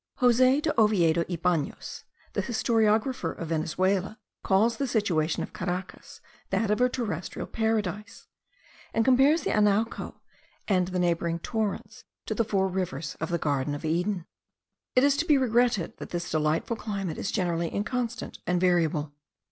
Jose 0.15 0.61
de 0.61 0.81
Oviedo 0.81 1.23
y 1.29 1.35
Banos, 1.35 2.05
the 2.33 2.41
historiographer 2.41 3.37
of 3.37 3.49
Venezuela, 3.49 4.17
calls 4.41 4.77
the 4.77 4.87
situation 4.87 5.43
of 5.43 5.53
Caracas 5.53 6.21
that 6.49 6.71
of 6.71 6.81
a 6.81 6.89
terrestrial 6.89 7.45
paradise, 7.45 8.25
and 8.95 9.05
compares 9.05 9.41
the 9.43 9.51
Anauco 9.51 10.15
and 10.67 10.87
the 10.87 10.97
neighbouring 10.97 11.37
torrents 11.37 12.03
to 12.25 12.33
the 12.33 12.43
four 12.43 12.67
rivers 12.67 13.15
of 13.21 13.29
the 13.29 13.37
Garden 13.37 13.75
of 13.75 13.85
Eden. 13.85 14.25
It 14.95 15.03
is 15.03 15.15
to 15.17 15.25
be 15.25 15.37
regretted 15.37 15.95
that 15.97 16.09
this 16.09 16.31
delightful 16.31 16.77
climate 16.77 17.19
is 17.19 17.29
generally 17.29 17.69
inconstant 17.71 18.39
and 18.47 18.59
variable. 18.59 19.13